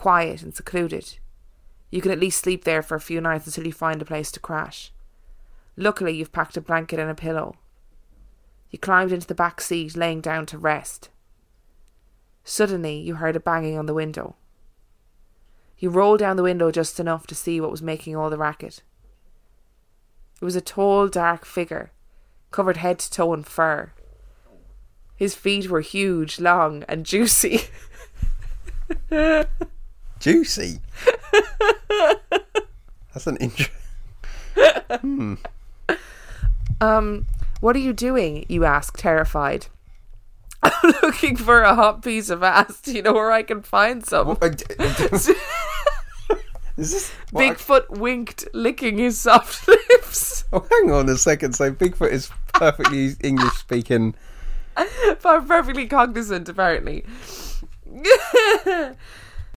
quiet 0.00 0.42
and 0.42 0.54
secluded. 0.54 1.18
You 1.90 2.00
can 2.00 2.10
at 2.10 2.18
least 2.18 2.40
sleep 2.40 2.64
there 2.64 2.80
for 2.80 2.94
a 2.94 3.00
few 3.00 3.20
nights 3.20 3.46
until 3.46 3.66
you 3.66 3.72
find 3.74 4.00
a 4.00 4.06
place 4.06 4.32
to 4.32 4.40
crash. 4.40 4.94
Luckily, 5.76 6.16
you've 6.16 6.32
packed 6.32 6.56
a 6.56 6.62
blanket 6.62 6.98
and 6.98 7.10
a 7.10 7.14
pillow. 7.14 7.56
You 8.70 8.78
climbed 8.78 9.12
into 9.12 9.26
the 9.26 9.34
back 9.34 9.60
seat, 9.60 9.98
laying 9.98 10.22
down 10.22 10.46
to 10.46 10.56
rest. 10.56 11.10
Suddenly, 12.44 12.98
you 12.98 13.16
heard 13.16 13.36
a 13.36 13.40
banging 13.40 13.76
on 13.76 13.84
the 13.84 13.92
window. 13.92 14.36
You 15.78 15.90
rolled 15.90 16.20
down 16.20 16.36
the 16.36 16.42
window 16.44 16.70
just 16.70 16.98
enough 16.98 17.26
to 17.26 17.34
see 17.34 17.60
what 17.60 17.70
was 17.70 17.82
making 17.82 18.16
all 18.16 18.30
the 18.30 18.38
racket. 18.38 18.82
It 20.40 20.44
was 20.46 20.56
a 20.56 20.62
tall, 20.62 21.08
dark 21.08 21.44
figure, 21.44 21.92
covered 22.50 22.78
head 22.78 23.00
to 23.00 23.10
toe 23.10 23.34
in 23.34 23.42
fur. 23.42 23.92
His 25.14 25.34
feet 25.34 25.68
were 25.68 25.82
huge, 25.82 26.40
long, 26.40 26.84
and 26.88 27.04
juicy. 27.04 27.64
Juicy. 30.20 30.78
That's 33.12 33.26
an 33.26 33.36
intro. 33.38 33.66
hmm. 35.00 35.34
Um, 36.80 37.26
what 37.60 37.74
are 37.76 37.80
you 37.80 37.92
doing? 37.92 38.46
You 38.48 38.64
ask, 38.64 38.96
terrified. 38.96 39.66
I'm 40.62 40.92
looking 41.02 41.36
for 41.36 41.62
a 41.62 41.74
hot 41.74 42.02
piece 42.02 42.30
of 42.30 42.42
ass. 42.42 42.80
Do 42.82 42.92
you 42.92 43.02
know 43.02 43.12
where 43.14 43.32
I 43.32 43.42
can 43.42 43.62
find 43.62 44.04
some? 44.06 44.28
What- 44.28 44.40
d- 44.58 44.64
d- 44.68 44.76
Is 46.76 46.92
this? 46.92 47.10
what 47.32 47.44
I- 47.44 47.50
Bigfoot 47.54 47.90
winked, 47.98 48.46
licking 48.54 48.96
his 48.98 49.18
soft 49.18 49.66
lips. 49.68 50.44
oh, 50.52 50.64
hang 50.70 50.92
on 50.92 51.08
a 51.08 51.16
second. 51.16 51.54
So 51.54 51.72
Bigfoot 51.72 52.10
is 52.12 52.30
perfectly 52.54 53.14
English 53.22 53.54
speaking. 53.54 54.14
but 54.76 55.26
I'm 55.26 55.46
perfectly 55.46 55.86
cognizant, 55.86 56.48
apparently. 56.48 57.04